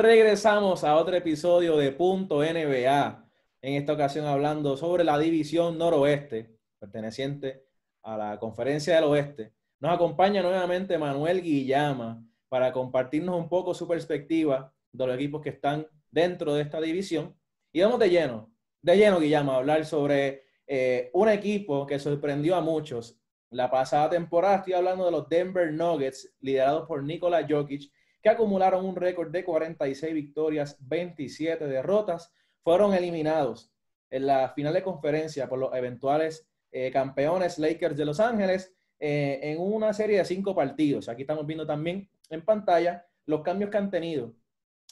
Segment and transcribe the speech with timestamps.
[0.00, 3.28] Regresamos a otro episodio de Punto NBA.
[3.60, 7.64] En esta ocasión hablando sobre la división noroeste, perteneciente
[8.04, 9.52] a la conferencia del oeste.
[9.80, 15.50] Nos acompaña nuevamente Manuel Guillama para compartirnos un poco su perspectiva de los equipos que
[15.50, 17.36] están dentro de esta división.
[17.72, 22.54] Y vamos de lleno, de lleno, Guillama, a hablar sobre eh, un equipo que sorprendió
[22.54, 24.58] a muchos la pasada temporada.
[24.58, 27.90] Estoy hablando de los Denver Nuggets, liderados por Nikola Jokic,
[28.22, 32.32] que acumularon un récord de 46 victorias, 27 derrotas.
[32.62, 33.72] Fueron eliminados
[34.10, 39.40] en la final de conferencia por los eventuales eh, campeones Lakers de Los Ángeles eh,
[39.42, 41.08] en una serie de cinco partidos.
[41.08, 44.34] Aquí estamos viendo también en pantalla los cambios que han tenido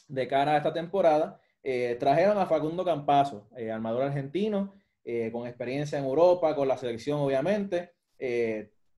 [0.07, 1.39] de cara a esta temporada.
[1.63, 4.73] Eh, trajeron a Facundo Campazo, armador argentino,
[5.31, 7.93] con experiencia en Europa, con la selección obviamente.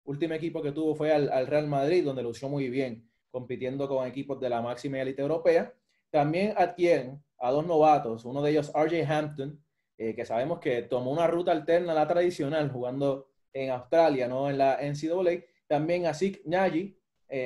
[0.04, 4.40] último equipo que tuvo fue al, Real Madrid, donde lució muy bien, compitiendo con equipos
[4.40, 5.74] de la máxima élite europea.
[6.10, 9.60] También adquieren a dos novatos, uno de ellos RJ Hampton,
[9.98, 14.58] que sabemos que tomó una ruta alterna a la tradicional, jugando en Australia, no en
[14.58, 15.44] la NCAA.
[15.68, 16.98] También a Sik Nagy,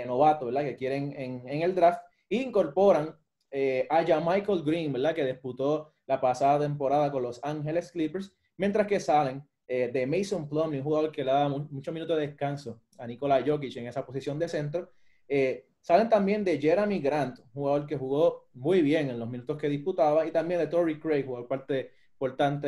[0.06, 0.64] novato, ¿verdad?
[0.64, 2.02] Que quieren en, el draft.
[2.30, 3.14] incorporan
[3.52, 5.16] eh, a Michael Green, ¿verdad?
[5.16, 10.48] Que disputó la pasada temporada con los Ángeles Clippers, mientras que salen eh, de Mason
[10.48, 14.06] Plumlee, un jugador que le da muchos minutos de descanso a Nikola Jokic en esa
[14.06, 14.92] posición de centro.
[15.28, 19.70] Eh, salen también de Jeremy Grant, jugador que jugó muy bien en los minutos que
[19.70, 22.68] disputaba, y también de Torrey Craig, jugador parte importante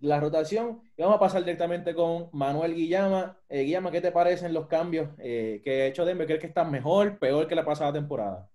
[0.00, 0.82] de la rotación.
[0.96, 3.38] Y vamos a pasar directamente con Manuel Guillama.
[3.48, 6.26] Guillama, ¿qué te parecen los cambios que ha hecho Denver?
[6.26, 8.50] ¿Crees que están mejor, peor que la pasada temporada?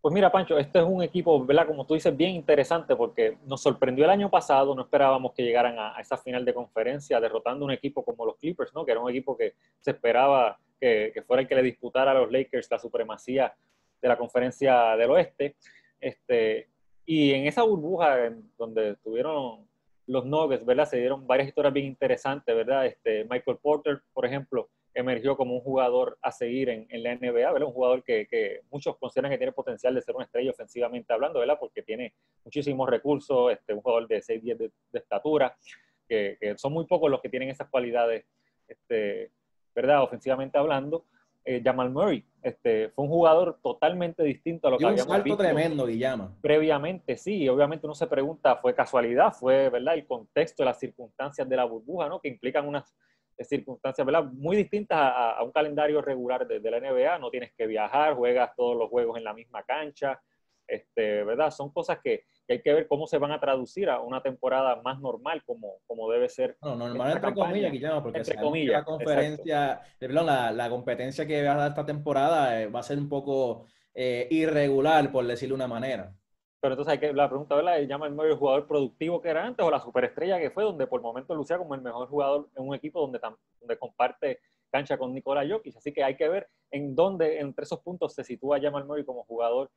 [0.00, 1.66] Pues mira, Pancho, este es un equipo, ¿verdad?
[1.66, 5.76] Como tú dices, bien interesante porque nos sorprendió el año pasado, no esperábamos que llegaran
[5.76, 8.84] a, esa final de conferencia derrotando un equipo como los Clippers, ¿no?
[8.84, 12.30] Que era un equipo que se esperaba que, fuera el que le disputara a los
[12.30, 13.54] Lakers la supremacía
[14.02, 15.56] de la conferencia del oeste.
[15.98, 16.68] Este,
[17.06, 19.66] y en esa burbuja donde estuvieron
[20.06, 20.86] los Nuggets, ¿verdad?
[20.86, 22.84] Se dieron varias historias bien interesantes, ¿verdad?
[22.84, 27.68] Este, Michael Porter, por ejemplo, emergió como un jugador a seguir en, la NBA, ¿verdad?
[27.68, 31.56] Un jugador que, muchos consideran que tiene potencial de ser una estrella ofensivamente hablando, ¿verdad?
[31.58, 32.12] Porque tiene
[32.44, 35.56] muchísimos recursos, este, un jugador de 6'10 de, de estatura,
[36.06, 38.26] que, son muy pocos los que tienen esas cualidades,
[38.68, 39.30] este,
[39.74, 40.02] ¿verdad?
[40.02, 41.04] Ofensivamente hablando.
[41.46, 45.36] Eh, Jamal Murray este, fue un jugador totalmente distinto a lo que habíamos un salto
[45.36, 46.34] tremendo, Guillama.
[46.40, 47.46] Previamente, sí.
[47.48, 49.32] Obviamente uno se pregunta, ¿fue casualidad?
[49.32, 49.94] ¿Fue, verdad?
[49.94, 52.20] El contexto, las circunstancias de la burbuja, ¿no?
[52.20, 52.94] Que implican unas
[53.42, 54.24] circunstancias ¿verdad?
[54.24, 57.18] muy distintas a, un calendario regular de, la NBA.
[57.18, 60.20] No tienes que viajar, juegas todos los juegos en la misma cancha.
[60.66, 61.50] Este, ¿verdad?
[61.50, 65.00] Son cosas que, hay que ver cómo se van a traducir a una temporada más
[65.00, 66.56] normal como, como debe ser.
[66.62, 71.44] No, normal entre comillas, Guillermo, porque entre comillas, la conferencia, perdón, la, la, competencia que
[71.44, 75.54] va a dar esta temporada eh, va a ser un poco eh, irregular, por decirlo
[75.54, 76.14] de una manera.
[76.60, 77.78] Pero entonces hay que, la pregunta, ¿verdad?
[77.80, 80.98] ¿Llama el el jugador productivo que era antes o la superestrella que fue, donde por
[81.00, 83.20] el momento lucía como el mejor jugador en un equipo donde,
[83.60, 85.76] donde comparte cancha con Nikola Jokic?
[85.76, 89.24] Así que hay que ver en dónde, entre esos puntos, se sitúa Jamal Murray como
[89.24, 89.70] jugador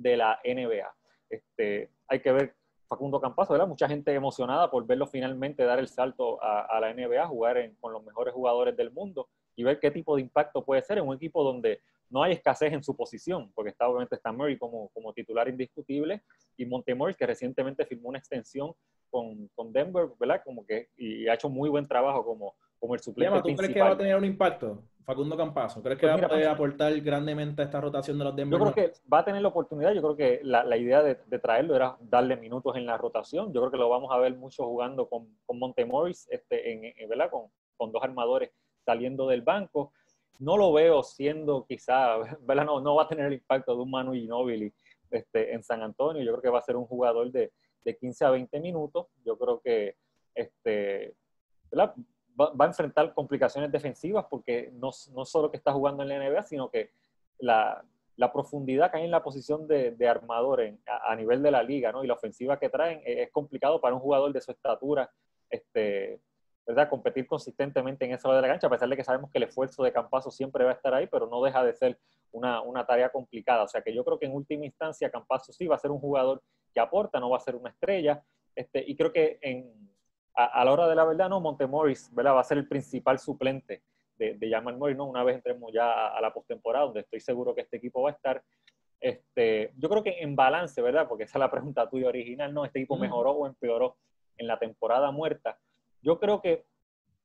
[0.00, 0.94] de la NBA.
[1.28, 2.56] Este, hay que ver
[2.88, 3.68] Facundo Campazo, ¿verdad?
[3.68, 8.02] Mucha gente emocionada por verlo finalmente dar el salto a, la NBA, jugar con los
[8.04, 11.44] mejores jugadores del mundo y ver qué tipo de impacto puede ser en un equipo
[11.44, 15.48] donde no hay escasez en su posición, porque está obviamente está Murray como, como titular
[15.48, 16.22] indiscutible
[16.56, 18.72] y Montemorris que recientemente firmó una extensión
[19.08, 20.42] con, con, Denver, ¿verdad?
[20.44, 23.80] Como que y ha hecho muy buen trabajo como, como el suplente ¿Tú crees que
[23.80, 25.82] va a tener un impacto, Facundo Campazo?
[25.82, 28.58] ¿Crees que pues va a poder aportar grandemente a esta rotación de los Denver?
[28.58, 29.92] Yo creo que va a tener la oportunidad.
[29.92, 33.52] Yo creo que la, la idea de, de, traerlo era darle minutos en la rotación.
[33.52, 37.30] Yo creo que lo vamos a ver mucho jugando con, con Montemorris, este, en, ¿verdad?
[37.30, 37.42] Con,
[37.76, 38.50] con dos armadores
[38.84, 39.92] saliendo del banco
[40.40, 42.64] no lo veo siendo quizá, ¿verdad?
[42.64, 44.72] No, no va a tener el impacto de un Manu Ginobili
[45.10, 46.22] este, en San Antonio.
[46.22, 47.52] Yo creo que va a ser un jugador de,
[47.84, 49.06] de 15 a 20 minutos.
[49.24, 49.96] Yo creo que
[50.34, 51.14] este,
[52.40, 56.18] va, va, a enfrentar complicaciones defensivas porque no, no, solo que está jugando en la
[56.18, 56.90] NBA, sino que
[57.38, 57.84] la,
[58.16, 61.62] la profundidad que hay en la posición de, de armador en, a, nivel de la
[61.62, 62.04] liga ¿no?
[62.04, 65.10] y la ofensiva que traen es, es complicado para un jugador de su estatura
[65.50, 66.20] este,
[66.66, 66.88] ¿verdad?
[66.88, 69.44] competir consistentemente en esa lado de la cancha, a pesar de que sabemos que el
[69.44, 71.98] esfuerzo de Campazo siempre va a estar ahí, pero no deja de ser
[72.32, 73.64] una, una tarea complicada.
[73.64, 75.98] O sea que yo creo que en última instancia Campazo sí va a ser un
[75.98, 76.42] jugador
[76.72, 78.22] que aporta, no va a ser una estrella.
[78.54, 79.89] Este, y creo que en,
[80.34, 82.34] a, la hora de la verdad, no, Montemorris ¿verdad?
[82.34, 83.82] va a ser el principal suplente
[84.16, 85.06] de, de Jamal Morris, ¿no?
[85.06, 88.12] una vez entremos ya a, la postemporada, donde estoy seguro que este equipo va a
[88.12, 88.42] estar.
[89.00, 91.08] Este, yo creo que en balance, ¿verdad?
[91.08, 92.64] Porque esa es la pregunta tuya original, ¿no?
[92.64, 93.96] ¿Este equipo mejoró o empeoró
[94.36, 95.58] en la temporada muerta?
[96.02, 96.66] Yo creo que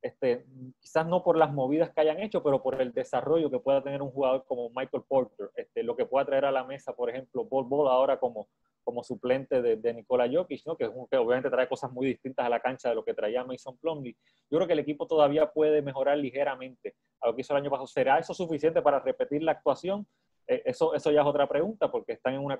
[0.02, 0.46] este,
[0.80, 4.02] quizás no por las movidas que hayan hecho, pero por el desarrollo que pueda tener
[4.02, 7.44] un jugador como Michael Porter, este, lo que pueda traer a la mesa, por ejemplo,
[7.44, 8.48] Bol Bol ahora como,
[8.86, 10.78] como suplente de, de Nikola Jokic, ¿no?
[10.78, 13.78] que, que obviamente trae cosas muy distintas a la cancha de lo que traía Mason
[13.78, 14.16] Plumlee.
[14.50, 17.72] Yo creo que el equipo todavía puede mejorar ligeramente a lo que hizo el año
[17.72, 17.88] pasado.
[17.88, 20.08] ¿Será eso suficiente para repetir la actuación?
[20.48, 22.60] Eh, eso, eso ya es otra pregunta, porque están en una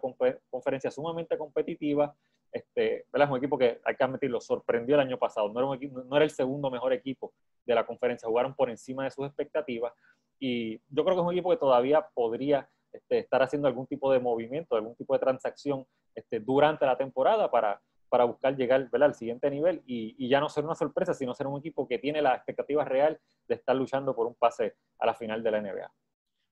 [0.50, 2.16] conferencia sumamente competitiva.
[2.52, 5.50] Este, Es un equipo que, hay que admitirlo, sorprendió el año pasado.
[5.50, 7.34] No era, un no era el segundo mejor equipo
[7.66, 9.94] de la conferencia, jugaron por encima de sus expectativas.
[10.40, 14.12] Y yo creo que es un equipo que todavía podría este, estar haciendo algún tipo
[14.12, 15.86] de movimiento, algún tipo de transacción
[16.16, 20.66] este, durante la temporada para, para buscar llegar al siguiente nivel y, ya no ser
[20.66, 24.28] una sorpresa, sino ser un equipo que tiene la expectativa real de estar luchando por
[24.28, 25.92] un pase a la final de la NBA.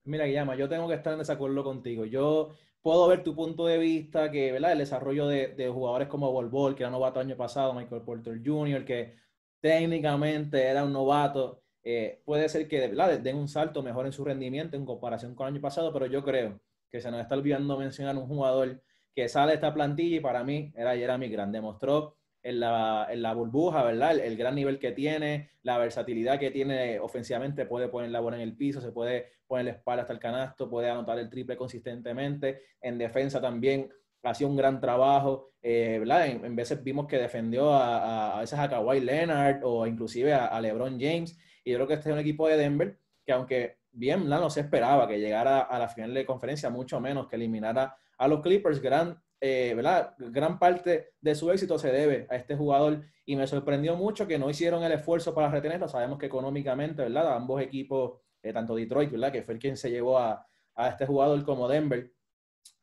[0.06, 2.06] Mira, Guillermo, yo tengo que estar en desacuerdo contigo.
[2.06, 2.50] Yo
[2.82, 4.74] puedo ver tu punto de vista, que ¿verdad?
[4.74, 8.84] el desarrollo de, de jugadores como Bol que era novato año pasado, Michael Porter Jr.,
[8.84, 9.16] que
[9.62, 13.20] técnicamente era un novato, eh, puede ser que ¿verdad?
[13.20, 16.24] den un salto mejor en su rendimiento en comparación con el año pasado, pero yo
[16.24, 18.82] creo que se nos está olvidando mencionar un jugador
[19.16, 21.54] que sale esta plantilla y para mí era Jeremy Grant.
[21.54, 24.18] Demostró en la, en la burbuja, ¿verdad?
[24.20, 28.44] El, gran nivel que tiene, la versatilidad que tiene ofensivamente, puede poner la bola en
[28.44, 32.62] el piso, se puede poner la espalda hasta el canasto, puede anotar el triple consistentemente.
[32.82, 33.90] En defensa también
[34.24, 36.28] hacía un gran trabajo, eh, ¿verdad?
[36.28, 41.00] En, veces vimos que defendió a, a, veces a Kawhi Leonard o inclusive a, LeBron
[41.00, 41.38] James.
[41.64, 44.62] Y yo creo que este es un equipo de Denver que aunque bien no se
[44.62, 48.82] esperaba que llegara a la final de conferencia, mucho menos que eliminara a los Clippers,
[48.82, 50.16] gran eh, ¿verdad?
[50.18, 54.40] Gran parte de su éxito se debe a este jugador y me sorprendió mucho que
[54.40, 55.90] no hicieron el esfuerzo para retenerlo.
[55.90, 57.36] Sabemos que económicamente, ¿verdad?
[57.36, 59.34] Ambos equipos, eh, tanto Detroit, ¿verdad?
[59.34, 62.10] Que fue el quien se llevó a, a, este jugador como Denver,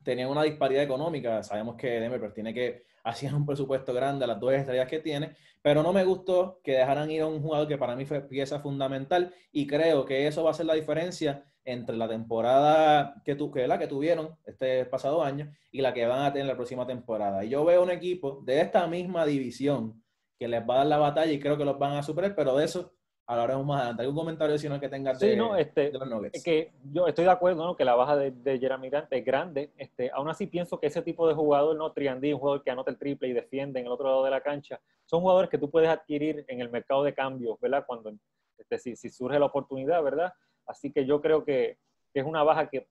[0.04, 1.42] tenían una disparidad económica.
[1.42, 4.98] Sabemos que Denver pues, tiene que hacer un presupuesto grande a las dos estrellas que
[4.98, 8.20] tiene, pero no me gustó que dejaran ir a un jugador que para mí fue
[8.20, 13.34] pieza fundamental y creo que eso va a ser la diferencia entre la temporada que,
[13.34, 16.56] tu, que, la que tuvieron este pasado año y la que van a tener la
[16.56, 17.44] próxima temporada.
[17.44, 20.02] Y yo veo un equipo de esta misma división
[20.38, 22.56] que les va a dar la batalla y creo que los van a superar, pero
[22.56, 22.92] de eso
[23.26, 24.02] hablaremos más adelante.
[24.02, 26.42] ¿Algún comentario sino que tengas de, sí, no, este, de los Nuggets?
[26.42, 27.76] Que yo estoy de acuerdo ¿no?
[27.76, 29.70] que la baja de, de Jeremy Grant es grande.
[29.76, 31.92] Este, aún así pienso que ese tipo de jugador, ¿no?
[31.92, 34.40] Triandí, un jugador que anota el triple y defiende en el otro lado de la
[34.40, 37.84] cancha, son jugadores que tú puedes adquirir en el mercado de cambios, ¿verdad?
[37.86, 38.12] Cuando
[38.58, 40.32] este, si, si surge la oportunidad, ¿verdad?
[40.70, 41.78] Así que yo creo que,
[42.12, 42.88] es una baja que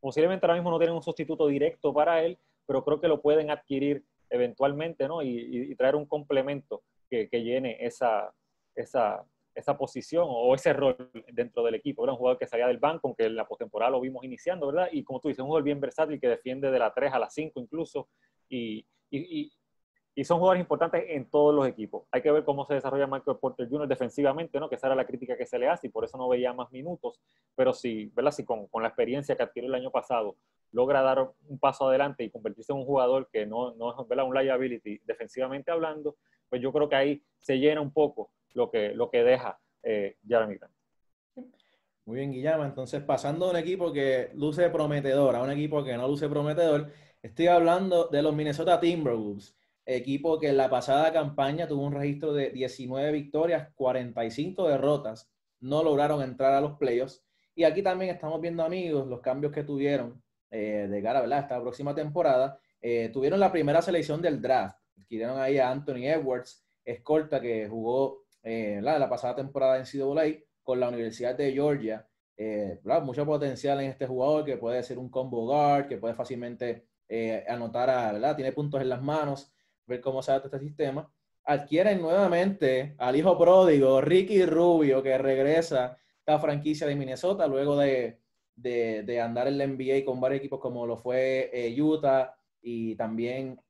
[0.00, 3.50] posiblemente ahora mismo no tienen un sustituto directo para él, pero creo que lo pueden
[3.50, 5.22] adquirir eventualmente, ¿no?
[5.22, 8.32] Y, traer un complemento que, llene esa,
[8.74, 9.24] esa,
[9.54, 12.04] esa, posición o ese rol dentro del equipo.
[12.04, 14.88] Era un jugador que salía del banco, aunque en la postemporada lo vimos iniciando, ¿verdad?
[14.92, 17.30] Y como tú dices, un jugador bien versátil que defiende de la 3 a la
[17.30, 18.08] 5 incluso.
[18.48, 19.52] Y, y,
[20.14, 22.06] y son jugadores importantes en todos los equipos.
[22.10, 23.86] Hay que ver cómo se desarrolla Michael Porter Jr.
[23.86, 24.68] defensivamente, ¿no?
[24.68, 26.70] que esa era la crítica que se le hace y por eso no veía más
[26.72, 27.20] minutos,
[27.54, 28.32] pero sí, ¿verdad?
[28.32, 30.36] Si con, con la experiencia que adquirió el año pasado
[30.72, 34.26] logra dar un paso adelante y convertirse en un jugador que no, no es ¿verdad?
[34.26, 36.16] un liability defensivamente hablando,
[36.48, 40.16] pues yo creo que ahí se llena un poco lo que, lo que deja eh,
[40.26, 40.74] Jeremy Grant.
[42.04, 42.64] Muy bien, Guillermo.
[42.64, 46.90] Entonces, pasando a un equipo que luce prometedor a un equipo que no luce prometedor,
[47.22, 49.56] estoy hablando de los Minnesota Timberwolves
[49.86, 55.30] equipo que en la pasada campaña tuvo un registro de 19 victorias, 45 derrotas,
[55.60, 57.24] no lograron entrar a los playoffs.
[57.54, 61.60] Y aquí también estamos viendo, amigos, los cambios que tuvieron eh, de cara a esta
[61.60, 62.58] próxima temporada.
[62.80, 64.78] Eh, tuvieron la primera selección del draft.
[64.98, 70.42] Adquirieron ahí a Anthony Edwards, escolta que jugó eh, la, la, pasada temporada en CAA
[70.62, 72.06] con la Universidad de Georgia.
[73.02, 76.86] mucho potencial en este jugador que puede ser un combo guard, que puede fácilmente
[77.48, 79.52] anotar, tiene puntos en las manos
[79.90, 81.10] ver cómo se adapta este sistema.
[81.44, 87.76] Adquieren nuevamente al hijo pródigo, Ricky Rubio, que regresa a esta franquicia de Minnesota luego
[87.76, 88.20] de,
[88.54, 93.60] de, andar en la NBA con varios equipos como lo fue eh, Utah y también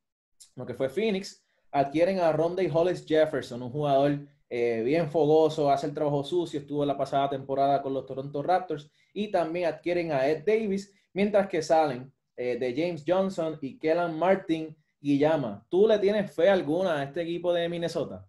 [0.56, 1.44] lo que fue Phoenix.
[1.72, 6.84] Adquieren a Ronday Hollis Jefferson, un jugador eh, bien fogoso, hace el trabajo sucio, estuvo
[6.84, 8.90] la pasada temporada con los Toronto Raptors.
[9.12, 14.18] Y también adquieren a Ed Davis, mientras que salen eh, de James Johnson y Kellan
[14.18, 18.26] Martin Guillama, ¿tú le tienes fe alguna a este equipo de Minnesota?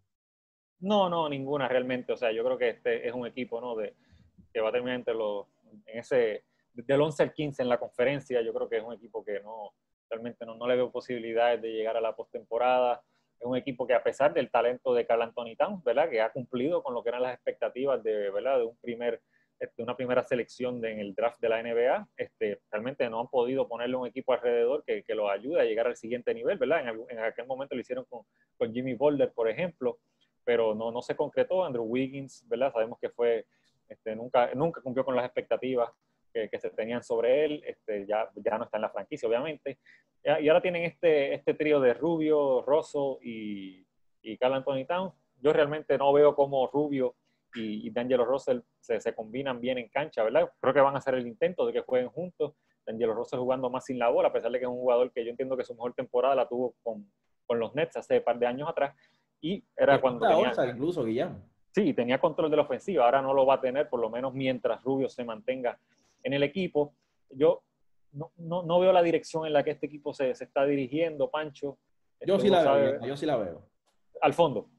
[0.79, 2.13] No, no, ninguna realmente.
[2.13, 3.75] O sea, yo creo que este es un equipo, ¿no?
[3.75, 3.93] De,
[4.53, 5.47] que va a terminar entre los,
[5.85, 8.41] en ese, del 11 al 15 en la conferencia.
[8.41, 9.73] Yo creo que es un equipo que no,
[10.09, 13.03] realmente no, no le veo posibilidades de llegar a la postemporada.
[13.39, 16.09] Es un equipo que a pesar del talento de Carl Anthony ¿verdad?
[16.09, 18.59] Que ha cumplido con lo que eran las expectativas de, ¿verdad?
[18.59, 19.21] De un primer
[19.61, 23.67] este, una primera selección en el draft de la NBA, este, realmente no han podido
[23.67, 26.89] ponerle un equipo alrededor que, que ayude a llegar al siguiente nivel, ¿verdad?
[26.89, 28.23] En, en, aquel momento lo hicieron con,
[28.57, 29.99] con Jimmy Boulder, por ejemplo,
[30.43, 31.63] pero no, no se concretó.
[31.63, 32.73] Andrew Wiggins, ¿verdad?
[32.73, 33.45] Sabemos que fue,
[33.87, 35.91] este, nunca, nunca cumplió con las expectativas
[36.33, 39.77] que, que, se tenían sobre él, este, ya, ya no está en la franquicia, obviamente.
[40.23, 43.85] Y ahora tienen este, este trío de Rubio, Rosso y,
[44.23, 45.13] y Carl Anthony Towns.
[45.39, 47.13] Yo realmente no veo cómo Rubio
[47.55, 50.49] y, y D'Angelo Russell se, se, combinan bien en cancha, ¿verdad?
[50.59, 52.53] Creo que van a hacer el intento de que jueguen juntos.
[52.85, 55.23] D'Angelo Russell jugando más sin la bola, a pesar de que es un jugador que
[55.23, 57.11] yo entiendo que su mejor temporada la tuvo con,
[57.45, 58.95] con los Nets hace un par de años atrás.
[59.41, 60.53] Y era cuando tenía...
[60.71, 61.41] incluso, Guillermo.
[61.73, 63.05] Sí, tenía control de la ofensiva.
[63.05, 65.79] Ahora no lo va a tener, por lo menos mientras Rubio se mantenga
[66.23, 66.93] en el equipo.
[67.29, 67.63] Yo
[68.11, 71.29] no, no, no veo la dirección en la que este equipo se, se está dirigiendo,
[71.29, 71.77] Pancho.
[72.25, 73.67] Yo sí la veo, yo sí la veo.
[74.21, 74.69] Al fondo.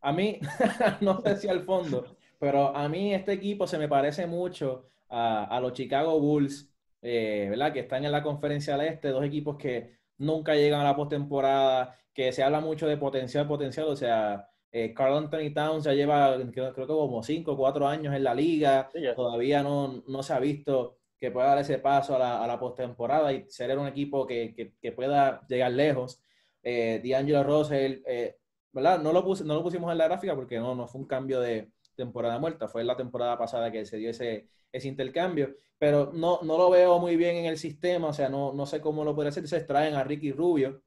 [0.00, 0.40] A mí,
[1.00, 2.04] no sé si al fondo,
[2.42, 7.46] pero a mí este equipo se me parece mucho a, a los Chicago Bulls, eh,
[7.48, 7.72] ¿verdad?
[7.72, 11.96] Que están en la conferencia del este, dos equipos que nunca llegan a la postemporada,
[12.12, 16.36] que se habla mucho de potencial, potencial, o sea, eh, Carl Anthony Towns ya lleva,
[16.50, 20.22] creo, creo que como 5 o 4 años en la liga, sí, todavía no, no,
[20.24, 23.78] se ha visto que pueda dar ese paso a la, a la postemporada y ser
[23.78, 26.20] un equipo que, que, que, pueda llegar lejos.
[26.60, 28.36] Eh, D'Angelo Russell, eh,
[28.72, 29.00] ¿verdad?
[29.00, 31.40] No lo, puse, no lo pusimos en la gráfica porque no, no fue un cambio
[31.40, 31.70] de
[32.04, 36.58] temporada muerta, fue la temporada pasada que se dio ese, ese intercambio, pero no, no
[36.58, 39.28] lo veo muy bien en el sistema, o sea, no, no sé cómo lo puede
[39.28, 39.44] hacer.
[39.44, 40.82] Entonces traen a Ricky Rubio,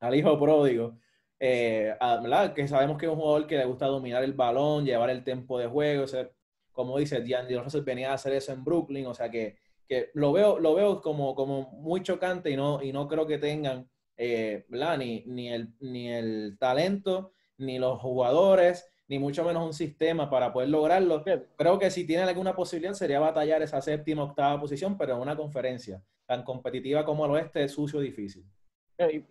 [0.00, 0.98] al hijo pródigo,
[1.40, 5.10] eh, a, que sabemos que es un jugador que le gusta dominar el balón, llevar
[5.10, 6.28] el tiempo de juego, o sea,
[6.72, 9.56] como dice, D'Angelo Russell venía a hacer eso en Brooklyn, o sea que,
[9.88, 13.38] que lo veo, lo veo como, como muy chocante y no, y no creo que
[13.38, 14.66] tengan eh,
[14.98, 20.52] ni, ni, el, ni el talento, ni los jugadores, ni mucho menos un sistema para
[20.52, 21.24] poder lograrlo.
[21.56, 25.34] Creo que si tienen alguna posibilidad sería batallar esa séptima, octava posición, pero en una
[25.34, 28.44] conferencia tan competitiva como el oeste es sucio, difícil.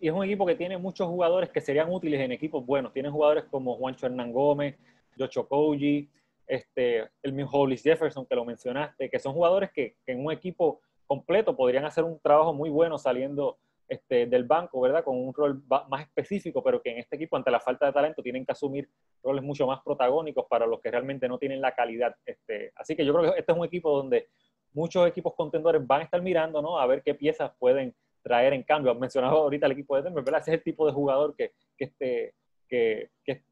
[0.00, 2.92] Y es un equipo que tiene muchos jugadores que serían útiles en equipos buenos.
[2.92, 4.76] Tienen jugadores como Juancho Hernán Gómez,
[5.16, 6.10] Jocho Koji,
[6.46, 10.32] este, el mismo Hollis Jefferson, que lo mencionaste, que son jugadores que, que, en un
[10.32, 13.58] equipo completo podrían hacer un trabajo muy bueno saliendo
[13.88, 15.02] este, del banco, ¿verdad?
[15.02, 18.22] Con un rol más específico, pero que en este equipo, ante la falta de talento,
[18.22, 18.88] tienen que asumir
[19.22, 22.14] roles mucho más protagónicos para los que realmente no tienen la calidad.
[22.24, 24.28] Este, así que yo creo que este es un equipo donde
[24.72, 26.78] muchos equipos contendores van a estar mirando, ¿no?
[26.78, 28.92] A ver qué piezas pueden traer en cambio.
[28.92, 30.40] Has mencionado ahorita el equipo de Denver, ¿verdad?
[30.40, 32.34] Ese es el tipo de jugador que, que, este,
[32.68, 33.42] que, que,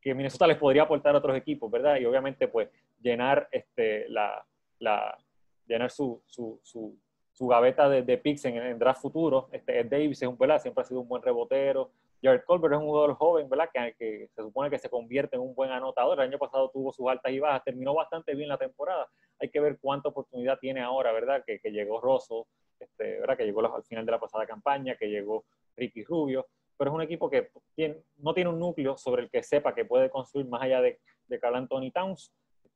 [0.00, 1.98] que, Minnesota les podría aportar a otros equipos, ¿verdad?
[1.98, 2.68] Y obviamente, pues,
[3.00, 4.46] llenar, este, la,
[4.78, 5.18] la
[5.66, 6.96] llenar su, su, su,
[7.36, 9.48] su gaveta de, de picks en, en, draft futuro.
[9.52, 10.60] Este, Ed Davis es un, ¿verdad?
[10.60, 11.90] Siempre ha sido un buen rebotero.
[12.22, 13.68] Jared Colbert es un jugador joven, ¿verdad?
[13.72, 16.18] Que, que, se supone que se convierte en un buen anotador.
[16.18, 19.06] El año pasado tuvo sus altas y bajas, terminó bastante bien la temporada.
[19.38, 21.44] Hay que ver cuánta oportunidad tiene ahora, ¿verdad?
[21.46, 22.46] Que, que llegó Rosso,
[22.80, 23.36] este, ¿verdad?
[23.36, 25.44] que llegó al final de la pasada campaña, que llegó
[25.76, 26.46] Ricky Rubio,
[26.78, 29.84] pero es un equipo que tiene, no tiene un núcleo sobre el que sepa que
[29.84, 32.32] puede construir más allá de, de Carl Anthony Towns.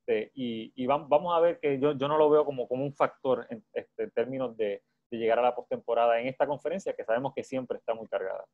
[0.07, 2.93] Este, y, y vamos a ver que yo, yo, no lo veo como, como un
[2.93, 7.05] factor en, este, en términos de, de, llegar a la postemporada en esta conferencia, que
[7.05, 8.45] sabemos que siempre está muy cargada.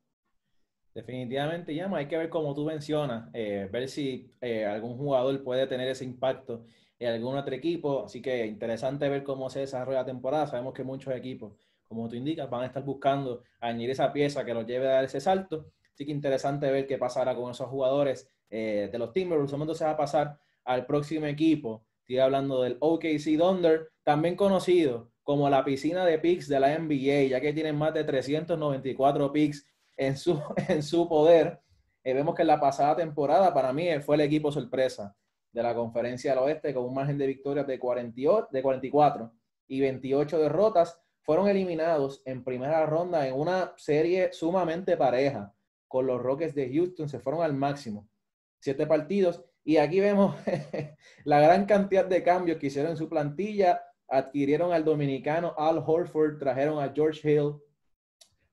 [0.93, 5.67] Definitivamente, Llama, hay que ver como tú mencionas, eh, ver si eh, algún jugador puede
[5.67, 6.65] tener ese impacto
[6.97, 8.05] en algún otro equipo.
[8.05, 10.47] Así que interesante ver cómo se desarrolla la temporada.
[10.47, 11.53] Sabemos que muchos equipos,
[11.87, 15.03] como tú indicas, van a estar buscando añadir esa pieza que los lleve a dar
[15.03, 15.67] ese salto.
[15.93, 19.53] Así que interesante ver qué pasará con esos jugadores eh, de los Timberwolves.
[19.53, 21.85] Entonces se va a pasar al próximo equipo.
[22.01, 27.29] Estoy hablando del OKC Thunder, también conocido como la piscina de picks de la NBA,
[27.29, 29.65] ya que tienen más de 394 picks
[29.97, 31.59] en su, en su poder.
[32.03, 35.15] Eh, vemos que en la pasada temporada para mí fue el equipo sorpresa
[35.51, 39.31] de la Conferencia del Oeste con un margen de victorias de, 48, de 44
[39.67, 45.53] y 28 derrotas, fueron eliminados en primera ronda en una serie sumamente pareja
[45.87, 48.07] con los Rockets de Houston, se fueron al máximo.
[48.59, 49.43] Siete partidos.
[49.63, 50.35] Y aquí vemos
[51.25, 53.81] la gran cantidad de cambios que hicieron en su plantilla.
[54.07, 57.55] Adquirieron al dominicano Al Horford, trajeron a George Hill,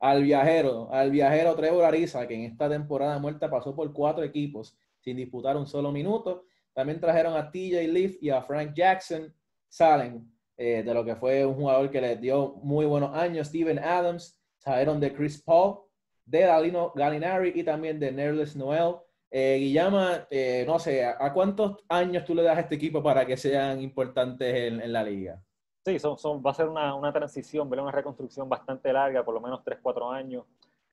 [0.00, 4.76] al viajero, al viajero Trevor Ariza, que en esta temporada muerta pasó por cuatro equipos
[5.00, 6.46] sin disputar un solo minuto.
[6.72, 9.32] También trajeron a TJ Leaf y a Frank Jackson.
[9.68, 13.48] Salen eh, de lo que fue un jugador que les dio muy buenos años.
[13.48, 14.40] Steven Adams.
[14.58, 15.80] Salieron de Chris Paul,
[16.24, 18.96] de Dalino Gallinari y también de Nerles Noel.
[19.36, 23.26] Eh, Guillama, eh, no sé, ¿a cuántos años tú le das a este equipo para
[23.26, 25.42] que sean importantes en, en la liga?
[25.84, 29.40] Sí, son, son, va a ser una, una transición, una reconstrucción bastante larga, por lo
[29.40, 30.44] menos 3, 4 años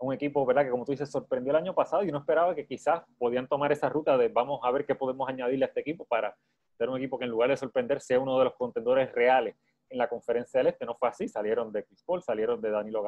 [0.02, 0.64] un equipo, ¿verdad?
[0.64, 3.72] Que como tú dices, sorprendió el año pasado y uno esperaba que quizás podían tomar
[3.72, 6.36] esa ruta de vamos a ver qué podemos añadirle a este equipo para
[6.78, 9.56] ser un equipo que en lugar de sorprender sea uno de los contendores reales
[9.90, 10.86] en la conferencia del Este.
[10.86, 13.04] No fue así, salieron de Chris Paul, salieron de Danilo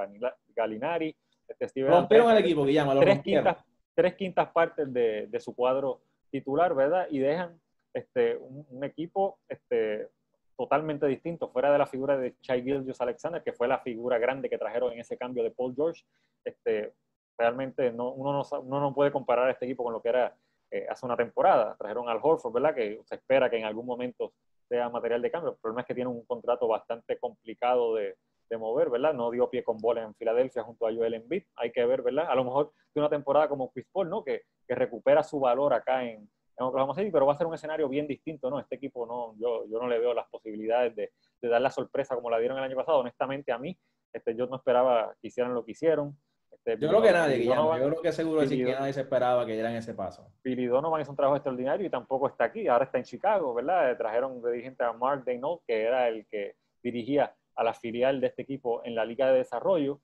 [0.56, 1.16] Galinari,
[1.48, 3.58] este Steven Rompieron el equipo, Guillermo, tres quintas,
[3.96, 7.08] tres quintas partes de, de, su cuadro titular, ¿verdad?
[7.10, 7.60] Y dejan
[7.94, 10.10] este, un, equipo este,
[10.58, 14.50] totalmente distinto, fuera de la figura de Chai Gilgius Alexander, que fue la figura grande
[14.50, 16.04] que trajeron en ese cambio de Paul George.
[16.44, 16.94] Este,
[17.38, 20.36] realmente no, uno, no, uno no puede comparar este equipo con lo que era
[20.72, 21.76] eh, hace una temporada.
[21.78, 22.76] Trajeron al Horford, ¿verdad?
[22.76, 24.34] Que se espera que en algún momento
[24.68, 25.52] sea material de cambio.
[25.52, 28.16] El problema es que tiene un contrato bastante complicado de,
[28.54, 29.14] de mover, ¿verdad?
[29.14, 31.44] No dio pie con bola en Filadelfia junto a Joel Embiid.
[31.56, 32.28] Hay que ver, ¿verdad?
[32.30, 34.24] A lo mejor de una temporada como Chris Paul, ¿no?
[34.24, 37.56] Que, que recupera su valor acá en, en Oklahoma City, pero va a ser un
[37.56, 38.60] escenario bien distinto, ¿no?
[38.60, 42.16] Este equipo, no, yo, yo no le veo las posibilidades de, de dar la sorpresa
[42.16, 43.00] como la dieron el año pasado.
[43.00, 43.78] Honestamente, a mí,
[44.14, 46.16] este, yo no esperaba que hicieran lo que hicieron.
[46.52, 49.74] Este, yo creo que nadie, yo creo que seguro que nadie se esperaba que dieran
[49.74, 50.32] ese paso.
[50.44, 53.98] Billy Donovan hizo un trabajo extraordinario y tampoco está aquí, ahora está en Chicago, ¿verdad?
[53.98, 58.28] Trajeron de dirigente a Mark Daynaud, que era el que dirigía a la filial de
[58.28, 60.00] este equipo en la Liga de Desarrollo.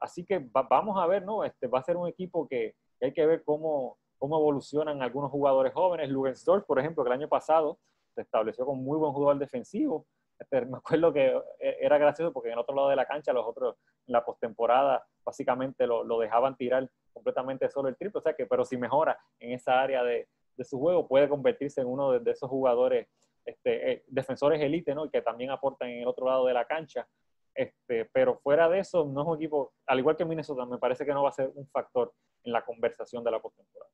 [0.00, 1.44] Así que vamos a ver, ¿no?
[1.44, 5.72] Este va a ser un equipo que, hay que ver cómo, cómo evolucionan algunos jugadores
[5.72, 6.08] jóvenes.
[6.08, 7.78] Lugensdorf, por ejemplo, que el año pasado
[8.14, 10.06] se estableció como muy buen jugador defensivo.
[10.38, 11.26] Este, me acuerdo que
[11.60, 15.06] e, era gracioso porque en otro lado de la cancha los otros en la postemporada
[15.24, 18.18] básicamente lo, lo, dejaban tirar completamente solo el triple.
[18.18, 21.80] O sea que, pero si mejora en esa área de, de su juego, puede convertirse
[21.80, 23.08] en uno de esos jugadores
[23.44, 25.10] este, eh, defensores elite, ¿no?
[25.10, 27.06] Que también aportan en el otro lado de la cancha.
[27.54, 31.04] Este, pero fuera de eso, no es un equipo, al igual que Minnesota, me parece
[31.04, 33.90] que no va a ser un factor en la conversación de la postemporada.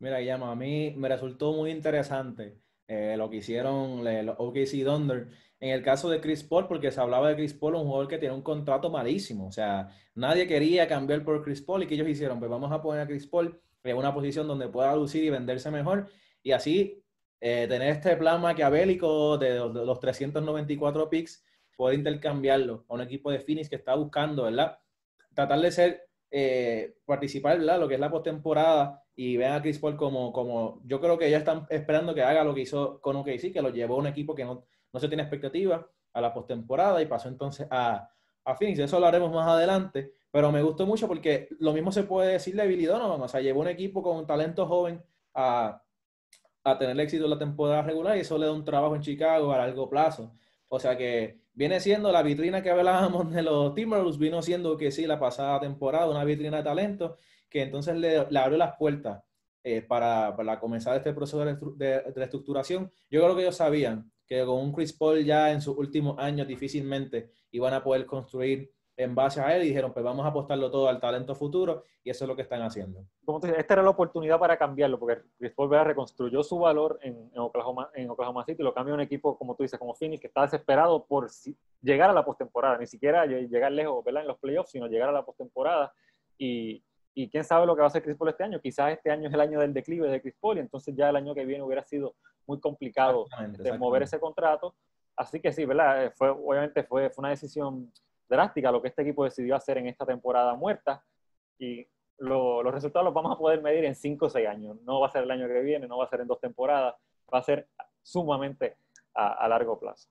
[0.00, 5.28] Mira, Guillermo, a mí me resultó muy interesante eh, lo que hicieron los OKC Thunder
[5.60, 8.18] en el caso de Chris Paul, porque se hablaba de Chris Paul, un jugador que
[8.18, 9.46] tiene un contrato malísimo.
[9.46, 12.82] O sea, nadie quería cambiar por Chris Paul y que ellos hicieron, pues vamos a
[12.82, 16.08] poner a Chris Paul en una posición donde pueda lucir y venderse mejor
[16.42, 17.03] y así
[17.46, 21.44] eh, tener este plan maquiavélico de, de, los 394 picks,
[21.76, 24.78] poder intercambiarlo a un equipo de Phoenix que está buscando, ¿verdad?
[25.34, 27.78] Tratar de ser, eh, participar, ¿verdad?
[27.78, 31.30] Lo que es la postemporada y vean a Chris Paul como, como, yo creo que
[31.30, 34.06] ya están esperando que haga lo que hizo con OKC, que lo llevó a un
[34.06, 38.08] equipo que no, no se tiene expectativa a la postemporada y pasó entonces a,
[38.42, 38.78] a Phoenix.
[38.78, 42.56] Eso lo haremos más adelante, pero me gustó mucho porque lo mismo se puede decir
[42.56, 45.04] de Billy Donovan, o sea, llevó un equipo con un talento joven
[45.34, 45.83] a,
[46.64, 49.58] a tener éxito la temporada regular y eso le da un trabajo en Chicago a
[49.58, 50.32] largo plazo.
[50.68, 54.90] O sea que viene siendo la vitrina que hablábamos de los Timberwolves, vino siendo que
[54.90, 59.22] sí, la pasada temporada, una vitrina de talento que entonces le, le abrió las puertas
[59.62, 62.90] eh, para, para, comenzar este proceso de, de, de, reestructuración.
[63.10, 66.48] Yo creo que ellos sabían que con un Chris Paul ya en sus últimos años
[66.48, 70.70] difícilmente iban a poder construir en base a él y dijeron, pues vamos a apostarlo
[70.70, 73.04] todo al talento futuro y eso es lo que están haciendo.
[73.24, 77.30] Como esta era la oportunidad para cambiarlo porque Chris Paul Vera reconstruyó su valor en,
[77.32, 79.94] en, Oklahoma, en Oklahoma City y lo cambió a un equipo, como tú dices, como
[79.94, 81.28] Phoenix, que está desesperado por
[81.82, 84.22] llegar a la postemporada, ni siquiera llegar lejos ¿verdad?
[84.22, 85.92] en los playoffs, sino llegar a la postemporada
[86.38, 86.82] y
[87.14, 88.60] y quién sabe lo que va a hacer Chris Paul este año.
[88.60, 91.16] Quizás este año es el año del declive de Chris Paul y entonces ya el
[91.16, 93.84] año que viene hubiera sido muy complicado exactamente, exactamente.
[93.84, 94.74] mover ese contrato.
[95.16, 96.12] Así que sí, ¿verdad?
[96.16, 97.92] Fue, obviamente fue, fue una decisión
[98.34, 101.02] drástica lo que este equipo decidió hacer en esta temporada muerta
[101.58, 101.86] y
[102.18, 104.76] lo, los resultados los vamos a poder medir en 5 o 6 años.
[104.82, 106.94] No va a ser el año que viene, no va a ser en dos temporadas,
[107.32, 107.68] va a ser
[108.02, 108.76] sumamente
[109.14, 110.08] a, a largo plazo.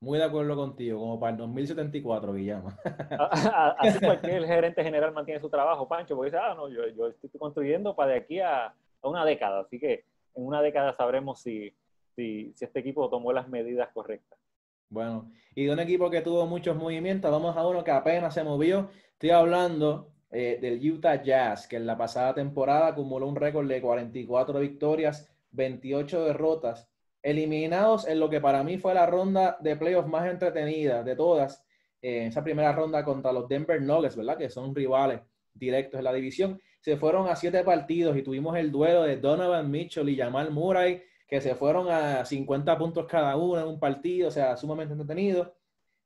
[0.00, 2.68] Muy de acuerdo contigo, como para el 2074, Guillermo.
[3.78, 7.30] Así cualquier gerente general mantiene su trabajo, Pancho, porque dice, ah, no, yo, yo estoy
[7.40, 11.74] construyendo para de aquí a, a, una década, así que en una década sabremos si,
[12.14, 14.38] si, si este equipo tomó las medidas correctas.
[14.88, 18.44] Bueno, y de un equipo que tuvo muchos movimientos, vamos a uno que apenas se
[18.44, 18.90] movió.
[19.12, 23.80] Estoy hablando eh, del Utah Jazz, que en la pasada temporada acumuló un récord de
[23.80, 26.88] 44 victorias, 28 derrotas
[27.26, 31.60] eliminados en lo que para mí fue la ronda de playoffs más entretenida de todas,
[32.00, 34.38] eh, esa primera ronda contra los Denver Nuggets, ¿verdad?
[34.38, 35.20] Que son rivales
[35.52, 36.60] directos en la división.
[36.80, 41.02] Se fueron a siete partidos y tuvimos el duelo de Donovan Mitchell y Jamal Murray,
[41.26, 45.54] que se fueron a 50 puntos cada uno en un partido, o sea, sumamente entretenido.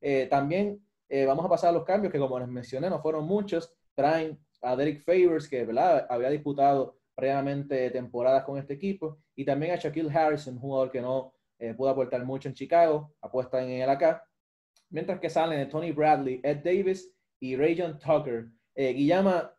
[0.01, 3.25] Eh, también eh, vamos a pasar a los cambios, que como les mencioné, no fueron
[3.25, 3.73] muchos.
[3.95, 6.07] Traen a Derek Favors, que ¿verdad?
[6.09, 11.35] había disputado previamente temporadas con este equipo, y también a Shaquille Harrison, jugador que no
[11.59, 14.25] eh, pudo aportar mucho en Chicago, apuesta en el acá,
[14.89, 18.47] mientras que salen Tony Bradley, Ed Davis y Rayon Tucker.
[18.75, 19.55] Eh, Guillama,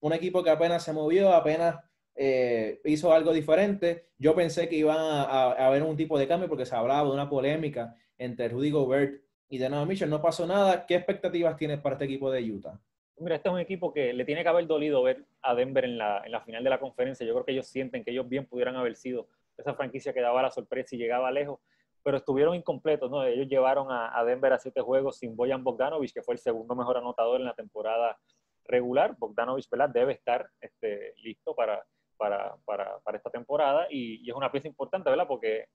[0.00, 1.76] un equipo que apenas se movió, apenas
[2.16, 4.08] eh, hizo algo diferente.
[4.18, 7.06] Yo pensé que iban a, a, a, haber un tipo de cambio porque se hablaba
[7.06, 10.10] de una polémica entre Rudy Gobert y Donovan Mitchell.
[10.10, 10.86] No pasó nada.
[10.86, 12.80] ¿Qué expectativas tienes para este equipo de Utah?
[13.18, 15.98] Mira, este es un equipo que le tiene que haber dolido ver a Denver en
[15.98, 17.26] la, en la final de la conferencia.
[17.26, 20.42] Yo creo que ellos sienten que ellos bien pudieran haber sido esa franquicia que daba
[20.42, 21.60] la sorpresa y llegaba lejos,
[22.02, 23.24] pero estuvieron incompletos, ¿no?
[23.24, 26.74] Ellos llevaron a, a Denver a siete juegos sin Boyan Bogdanovich, que fue el segundo
[26.74, 28.18] mejor anotador en la temporada
[28.64, 29.16] regular.
[29.18, 29.88] Bogdanovich, ¿verdad?
[29.88, 31.82] Debe estar este, listo para,
[32.16, 35.26] para, para, para esta temporada y, y, es una pieza importante, ¿verdad?
[35.26, 35.66] Porque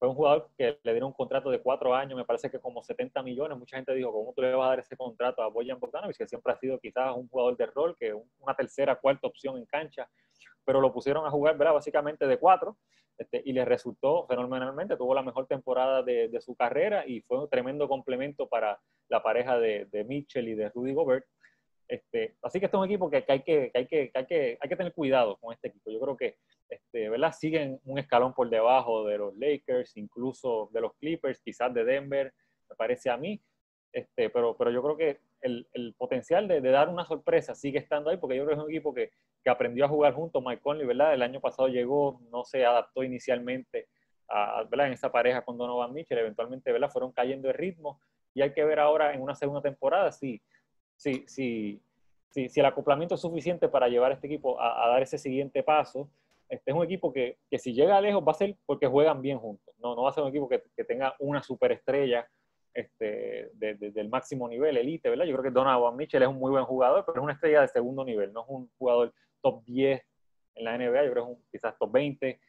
[0.00, 2.82] fue un jugador que le dieron un contrato de cuatro años, me parece que como
[2.82, 3.58] 70 millones.
[3.58, 6.16] Mucha gente dijo, ¿cómo tú le vas a dar ese contrato a Boyan Bogdanovic?
[6.16, 9.66] Que siempre ha sido quizás un jugador de rol, que una tercera, cuarta opción en
[9.66, 10.08] cancha,
[10.64, 11.74] pero lo pusieron a jugar, ¿verdad?
[11.74, 12.78] Básicamente de cuatro,
[13.18, 14.96] este, y le resultó fenomenalmente.
[14.96, 19.22] Tuvo la mejor temporada de, de, su carrera y fue un tremendo complemento para la
[19.22, 21.26] pareja de, de Mitchell y de Rudy Gobert.
[21.90, 24.58] Este, así que este es un equipo que, que, hay que, hay que, hay que
[24.60, 25.90] hay que tener cuidado con este equipo.
[25.90, 26.36] Yo creo que
[26.68, 27.32] este, ¿verdad?
[27.32, 32.32] siguen un escalón por debajo de los Lakers, incluso de los Clippers, quizás de Denver,
[32.68, 33.42] me parece a mí.
[33.92, 37.80] Este, pero, pero yo creo que el, el potencial de, de, dar una sorpresa sigue
[37.80, 39.10] estando ahí, porque yo creo que es un equipo que,
[39.42, 40.40] que aprendió a jugar junto.
[40.40, 41.12] Mike Conley, ¿verdad?
[41.12, 43.88] El año pasado llegó, no se adaptó inicialmente
[44.28, 44.86] a, ¿verdad?
[44.86, 46.88] en esa pareja con Donovan Mitchell, eventualmente ¿verdad?
[46.88, 48.00] fueron cayendo de ritmo
[48.32, 50.40] y hay que ver ahora en una segunda temporada si,
[51.00, 51.80] si, si,
[52.28, 55.62] si, si el acoplamiento es suficiente para llevar a este equipo a, dar ese siguiente
[55.62, 56.10] paso
[56.50, 59.38] este es un equipo que, que, si llega lejos va a ser porque juegan bien
[59.38, 59.72] juntos.
[59.78, 62.28] No, no va a ser un equipo que, que tenga una superestrella
[62.74, 65.26] este, de, de, del máximo nivel, elite, ¿verdad?
[65.26, 67.68] Yo creo que Donovan Mitchell es un muy buen jugador, pero es una estrella de
[67.68, 70.02] segundo nivel, no es un jugador top 10
[70.56, 72.40] en la NBA, yo creo que es un, quizás top 20.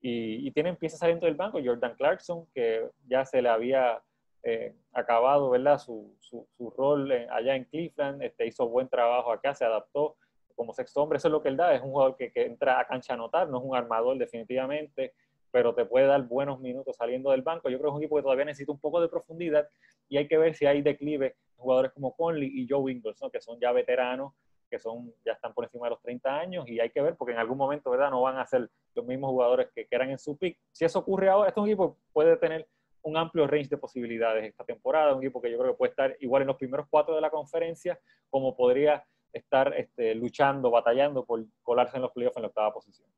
[0.00, 4.02] Y, y tienen piezas saliendo del banco, Jordan Clarkson, que ya se le había
[4.48, 5.76] eh, acabado, ¿verdad?
[5.76, 10.14] Su, su, su rol en, allá en Cleveland, este, hizo buen trabajo acá, se adaptó
[10.54, 12.78] como sexto hombre, eso es lo que él da, es un jugador que, que, entra
[12.78, 15.14] a cancha a anotar, no es un armador definitivamente,
[15.50, 17.68] pero te puede dar buenos minutos saliendo del banco.
[17.68, 19.68] Yo creo que es un equipo que todavía necesita un poco de profundidad
[20.08, 23.30] y hay que ver si hay declive jugadores como Conley y Joe Ingles, ¿no?
[23.30, 24.32] que son ya veteranos,
[24.70, 27.32] que son ya están por encima de los 30 años y hay que ver porque
[27.32, 28.10] en algún momento, ¿verdad?
[28.10, 30.56] No van a ser los mismos jugadores que, que eran en su pick.
[30.70, 32.68] Si eso ocurre ahora, este equipo puede tener
[33.06, 36.16] un amplio range de posibilidades esta temporada, un equipo que yo creo que puede estar
[36.20, 41.44] igual en los primeros cuatro de la conferencia, como podría estar este, luchando, batallando por
[41.62, 43.08] colarse en los playoffs en la octava posición.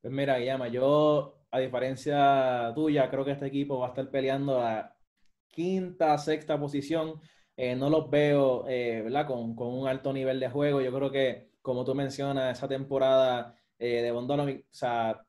[0.00, 4.62] Pues mira, Guillama, yo, a diferencia tuya, creo que este equipo va a estar peleando
[4.62, 4.96] a
[5.48, 7.20] quinta, sexta posición.
[7.54, 9.04] Eh, no los veo, eh.
[9.26, 10.80] Con, con, un alto nivel de juego.
[10.80, 15.22] Yo creo que, como tú mencionas, esa temporada eh, de Bondonovic, o sea...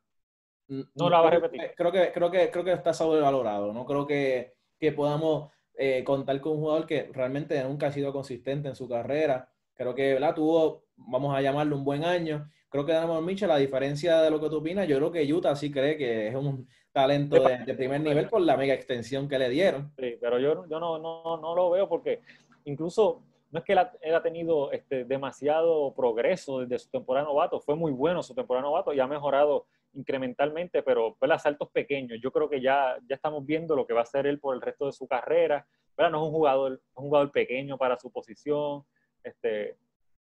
[0.94, 1.72] No la va a repetir.
[1.76, 3.72] Creo que, creo que, creo que está sobrevalorado.
[3.72, 8.12] No creo que, que podamos eh, contar con un jugador que realmente nunca ha sido
[8.12, 9.48] consistente en su carrera.
[9.74, 10.34] Creo que ¿verdad?
[10.34, 12.48] tuvo, vamos a llamarlo, un buen año.
[12.68, 15.56] Creo que Donovan Mitchell, a diferencia de lo que tú opinas, yo creo que Utah
[15.56, 19.38] sí cree que es un talento de, de primer nivel por la mega extensión que
[19.38, 19.92] le dieron.
[19.98, 22.20] Sí, pero yo, yo no, no, no lo veo porque
[22.64, 27.26] incluso no es que él ha, él ha tenido este, demasiado progreso desde su temporada
[27.26, 31.38] novato, fue muy bueno su temporada novato y ha mejorado incrementalmente, pero ¿verdad?
[31.38, 32.18] saltos pequeños.
[32.22, 34.60] Yo creo que ya, ya estamos viendo lo que va a hacer él por el
[34.60, 35.66] resto de su carrera.
[35.96, 36.12] ¿verdad?
[36.12, 38.84] No es un jugador, es un jugador pequeño para su posición,
[39.22, 39.76] este,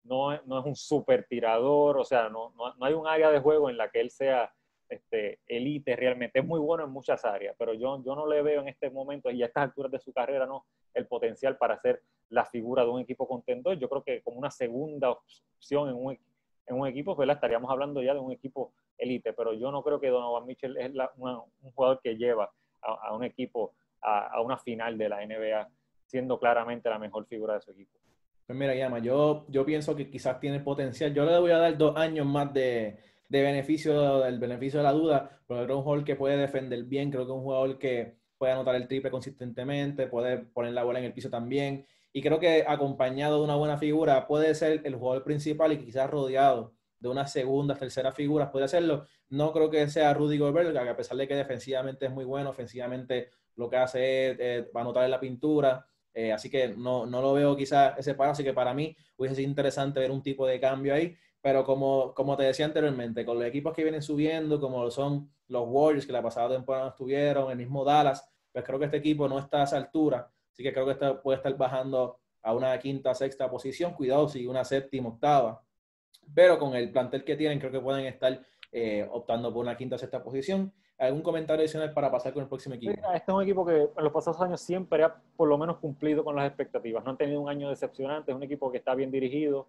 [0.04, 3.40] no, no es un super tirador, o sea, no, no, no, hay un área de
[3.40, 4.52] juego en la que él sea
[4.88, 6.40] este, elite realmente.
[6.40, 9.30] Es muy bueno en muchas áreas, pero yo, yo no le veo en este momento
[9.30, 12.90] y a estas alturas de su carrera no el potencial para ser la figura de
[12.90, 13.78] un equipo contendor.
[13.78, 16.18] Yo creo que como una segunda opción en un,
[16.70, 17.36] en un equipo, ¿verdad?
[17.36, 20.94] estaríamos hablando ya de un equipo elite, pero yo no creo que Donovan Mitchell es
[20.94, 22.50] la, un jugador que lleva
[22.82, 25.68] a, un equipo a, una final de la NBA
[26.06, 27.98] siendo claramente la mejor figura de su equipo.
[28.46, 31.14] Pues mira, Yama, yo, yo pienso que quizás tiene potencial.
[31.14, 34.92] Yo le voy a dar dos años más de, de beneficio, del beneficio de la
[34.92, 38.16] duda, porque creo un jugador que puede defender bien, creo que es un jugador que
[38.38, 42.40] puede anotar el triple consistentemente, puede poner la bola en el piso también, y creo
[42.40, 47.08] que acompañado de una buena figura puede ser el jugador principal y quizás rodeado de
[47.08, 49.06] una segunda, tercera figura, puede hacerlo.
[49.30, 52.50] No creo que sea Rudy Gobert, que a pesar de que defensivamente es muy bueno,
[52.50, 57.22] ofensivamente lo que hace es eh, anotar en la pintura, eh, así que no, no,
[57.22, 60.46] lo veo quizás ese paro, así que para mí hubiese sido interesante ver un tipo
[60.46, 64.60] de cambio ahí, pero como, como te decía anteriormente, con los equipos que vienen subiendo,
[64.60, 68.86] como son los Warriors, que la pasada temporada estuvieron, el mismo Dallas, pues creo que
[68.86, 72.18] este equipo no está a esa altura, así que creo que está, puede estar bajando
[72.42, 75.62] a una quinta, sexta posición, cuidado si una séptima, octava,
[76.34, 78.40] pero con el plantel que tienen creo que pueden estar
[78.72, 80.72] eh, optando por una quinta, sexta posición.
[80.98, 82.92] ¿Algún comentario adicional para pasar con el próximo equipo?
[82.92, 86.22] Este es un equipo que en los pasados años siempre ha por lo menos cumplido
[86.22, 87.02] con las expectativas.
[87.02, 89.68] No han tenido un año decepcionante, es un equipo que está bien dirigido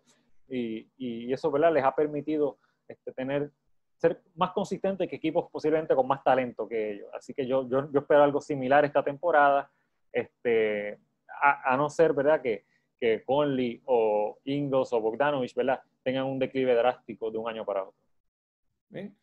[0.49, 1.71] y, y eso ¿verdad?
[1.71, 3.49] les ha permitido este, tener,
[3.95, 7.07] ser más consistentes que equipos posiblemente con más talento que ellos.
[7.13, 9.71] Así que yo, yo, yo espero algo similar esta temporada,
[10.11, 10.99] este,
[11.41, 12.41] a, a, no ser ¿verdad?
[12.41, 12.65] que,
[12.99, 15.81] que Conley o Ingles o Bogdanovich ¿verdad?
[16.03, 17.95] tengan un declive drástico de un año para otro.
[18.89, 19.15] Bien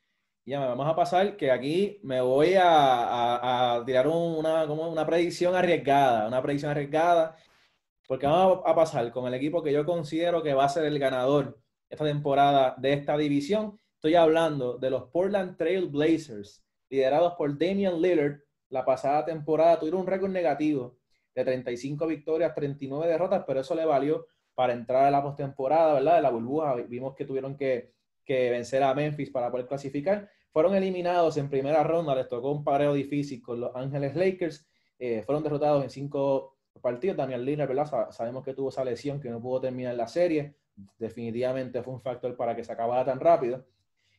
[0.44, 4.88] ya me vamos a pasar que aquí me voy a, a, a tirar una, como
[4.88, 7.36] una predicción arriesgada, una predicción arriesgada,
[8.06, 10.98] porque vamos a pasar con el equipo que yo considero que va a ser el
[10.98, 11.58] ganador
[11.90, 18.00] esta temporada de esta división Estoy hablando de los Portland Trail Blazers, liderados por Damian
[18.00, 18.38] Lillard.
[18.70, 20.96] La pasada temporada tuvieron un récord negativo
[21.34, 26.16] de 35 victorias, 39 derrotas, pero eso le valió para entrar a la postemporada, ¿verdad?
[26.16, 26.74] De la burbuja.
[26.88, 27.92] Vimos que tuvieron que,
[28.26, 30.28] vencer a Memphis para poder clasificar.
[30.50, 34.66] Fueron eliminados en primera ronda, les tocó un pareo difícil con los Ángeles Lakers.
[34.98, 37.16] Eh, fueron derrotados en cinco partidos.
[37.16, 38.10] Daniel Lillard, ¿verdad?
[38.10, 40.56] Sabemos que tuvo esa lesión que no pudo terminar la serie.
[40.98, 43.64] Definitivamente fue un factor para que se acabara tan rápido.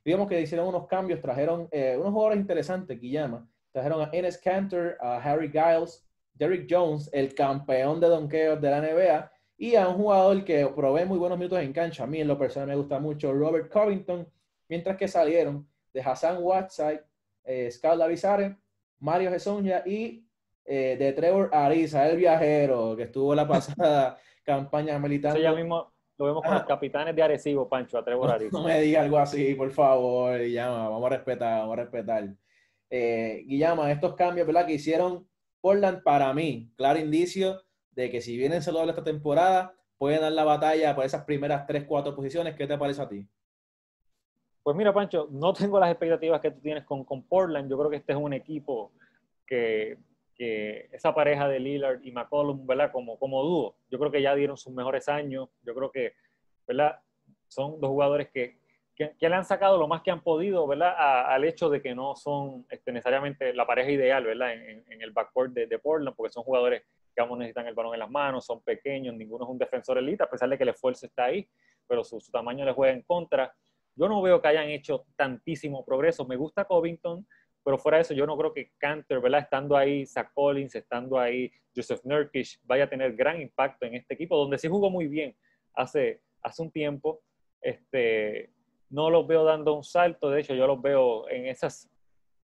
[0.05, 3.45] Vimos que hicieron unos cambios, trajeron eh, unos jugadores interesantes, Guillama.
[3.79, 8.81] Trajeron a Enes Cantor, a Harry Giles, Derrick Jones, el campeón de donkeos de la
[8.81, 12.03] NBA, y a un jugador que provee muy buenos minutos en cancha.
[12.03, 14.27] A mí en lo personal me gusta mucho Robert Covington,
[14.67, 17.03] mientras que salieron de Hassan Whiteside,
[17.45, 18.57] eh, Scout Lavizare,
[18.99, 20.27] Mario Gesonja y
[20.65, 25.37] eh, de Trevor Ariza, el viajero que estuvo la pasada campaña militar.
[25.37, 28.57] Sí, ya mismo lo vemos con los capitanes de Arecibo, Pancho, a Trevor Ariza.
[28.57, 32.29] No, me diga algo así, por favor, Guillama, vamos a respetar, vamos a respetar.
[32.89, 34.47] Eh, Guillama, estos cambios.
[34.65, 35.27] Que hicieron
[35.61, 40.45] Portland para mí, claro indicio de que si vienen saludables esta temporada, pueden dar la
[40.45, 42.55] batalla por esas primeras 3, 4 posiciones.
[42.55, 43.27] ¿Qué te parece a ti?
[44.63, 47.69] Pues mira, Pancho, no tengo las expectativas que tú tienes con, con Portland.
[47.69, 48.91] Yo creo que este es un equipo
[49.45, 49.97] que,
[50.35, 52.91] que esa pareja de Lillard y McCollum, ¿verdad?
[52.91, 55.49] Como, como dúo, yo creo que ya dieron sus mejores años.
[55.63, 56.13] Yo creo que,
[56.67, 56.99] ¿verdad?
[57.47, 58.58] Son dos jugadores que
[58.99, 60.93] que, le han sacado lo más que han podido, ¿verdad?
[60.97, 64.51] al hecho de que no son este, necesariamente la pareja ideal, ¿verdad?
[64.53, 66.83] En, el backcourt de, Portland, porque son jugadores
[67.15, 70.23] que ambos necesitan el balón en las manos, son pequeños, ninguno es un defensor elite,
[70.23, 71.47] a pesar de que el esfuerzo está ahí,
[71.87, 73.55] pero su, tamaño le juega en contra.
[73.95, 76.25] Yo no veo que hayan hecho tantísimo progreso.
[76.25, 77.25] Me gusta Covington,
[77.63, 79.41] pero fuera de eso, yo no creo que Cantor, ¿verdad?
[79.41, 84.15] Estando ahí, Zach Collins, estando ahí, Joseph Nurkic, vaya a tener gran impacto en este
[84.15, 85.33] equipo, donde sí jugó muy bien
[85.73, 87.21] hace, hace un tiempo.
[87.61, 88.51] Este,
[88.89, 91.89] no los veo dando un salto, de hecho yo los veo en esas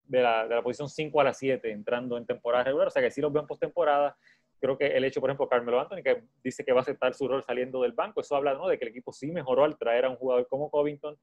[0.03, 3.01] de la, de la posición 5 a la 7 entrando en temporada regular, o sea
[3.01, 4.17] que sí los veo en postemporada.
[4.59, 7.27] Creo que el hecho, por ejemplo, Carmelo Anthony, que dice que va a aceptar su
[7.27, 10.09] rol saliendo del banco, eso habla de que el equipo sí mejoró al traer a
[10.09, 11.17] un jugador como Covington.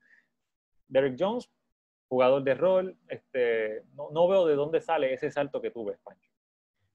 [0.89, 1.49] Derek Jones,
[2.09, 6.31] jugador de rol, este, no, no veo de dónde sale ese salto que tuve, Pancho.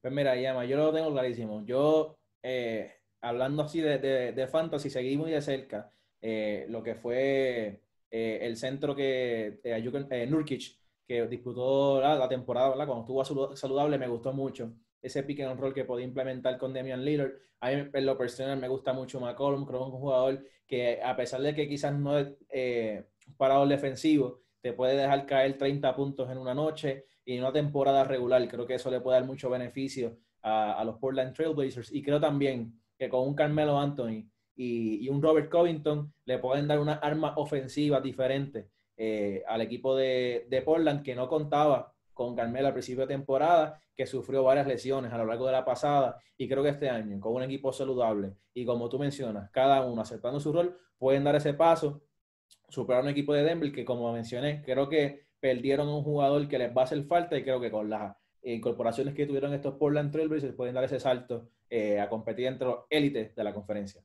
[0.02, 1.64] Pues mira, Yama, yo lo tengo clarísimo.
[1.66, 6.96] Yo, eh, hablando así de, de, de, fantasy, seguí muy de cerca eh, lo que
[6.96, 7.83] fue
[8.14, 12.86] eh, el centro que eh, eh, Nurkic, que disputó la, temporada, ¿verdad?
[12.86, 14.72] cuando estuvo saludable, me gustó mucho.
[15.02, 17.32] Ese pick and roll que podía implementar con Damian Lillard.
[17.60, 19.66] A mí, en lo personal, me gusta mucho McCollum.
[19.66, 23.68] Creo que es un jugador que, a pesar de que quizás no es eh, parador
[23.68, 28.48] defensivo, te puede dejar caer 30 puntos en una noche y en una temporada regular.
[28.48, 31.92] Creo que eso le puede dar mucho beneficio a, a los Portland Trailblazers.
[31.92, 36.80] Y creo también que con un Carmelo Anthony y, un Robert Covington le pueden dar
[36.80, 42.68] una arma ofensiva diferente eh, al equipo de, de, Portland que no contaba con Carmelo
[42.68, 46.48] al principio de temporada, que sufrió varias lesiones a lo largo de la pasada y
[46.48, 50.40] creo que este año con un equipo saludable y como tú mencionas, cada uno aceptando
[50.40, 52.04] su rol, pueden dar ese paso,
[52.70, 56.76] superar un equipo de Denver que como mencioné, creo que perdieron un jugador que les
[56.76, 60.56] va a hacer falta y creo que con las incorporaciones que tuvieron estos Portland Trailblazers
[60.56, 64.04] pueden dar ese salto eh, a competir entre los élites de la conferencia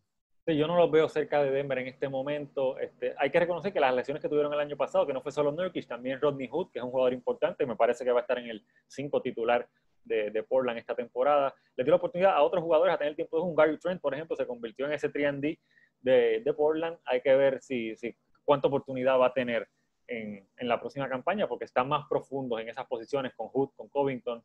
[0.57, 2.79] yo no los veo cerca de Denver en este momento.
[2.79, 5.33] Este, hay que reconocer que las lesiones que tuvieron el año pasado, que no fue
[5.33, 8.23] solo Nurkic, también Rodney Hood, que es un jugador importante, me parece que va a
[8.23, 9.69] estar en el 5 titular
[10.05, 11.55] de, de, Portland esta temporada.
[11.77, 14.15] Le dio la oportunidad a otros jugadores a tener tiempo de un Gary Trent, por
[14.15, 15.59] ejemplo, se convirtió en ese 3D
[16.01, 16.97] de, de, Portland.
[17.05, 19.69] Hay que ver si, si cuánta oportunidad va a tener
[20.07, 23.89] en, en, la próxima campaña, porque están más profundos en esas posiciones con Hood, con
[23.89, 24.43] Covington.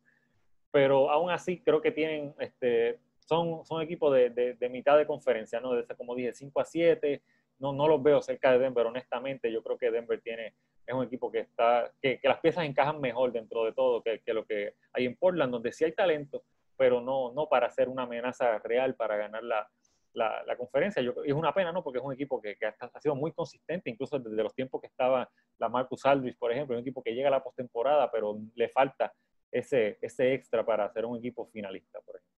[0.70, 5.60] Pero aún así creo que tienen este, son, son equipos de, de, mitad de conferencia,
[5.60, 5.72] ¿no?
[5.72, 7.22] Desde, como dije, 5 a 7.
[7.58, 9.50] No, no los veo cerca de Denver, honestamente.
[9.50, 10.54] Yo creo que Denver tiene,
[10.86, 14.34] es un equipo que está, que, las piezas encajan mejor dentro de todo que, que,
[14.34, 16.42] lo que hay en Portland, donde sí hay talento,
[16.76, 19.68] pero no, no para ser una amenaza real para ganar la,
[20.14, 21.02] la, la conferencia.
[21.02, 21.82] Yo, es una pena, ¿no?
[21.82, 24.88] Porque es un equipo que, que ha, sido muy consistente, incluso desde los tiempos que
[24.88, 28.68] estaba la Marcus Aldridge, por ejemplo, un equipo que llega a la postemporada, pero le
[28.68, 29.12] falta
[29.50, 32.33] ese, ese extra para ser un equipo finalista, por ejemplo.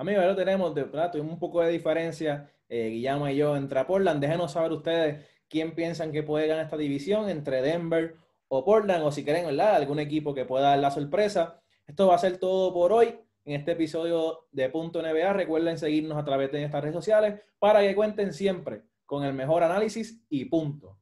[0.00, 3.84] Amigos, lo tenemos, de verdad, tuvimos un poco de diferencia, eh, Guillermo y yo, entre
[3.84, 4.18] Portland.
[4.18, 8.16] Déjenos saber ustedes quién piensan que puede ganar esta división entre Denver
[8.48, 9.74] o Portland, o si quieren, ¿verdad?
[9.74, 11.60] Algún equipo que pueda dar la sorpresa.
[11.86, 15.34] Esto va a ser todo por hoy en este episodio de Punto NBA.
[15.34, 19.64] Recuerden seguirnos a través de estas redes sociales para que cuenten siempre con el mejor
[19.64, 20.99] análisis y punto.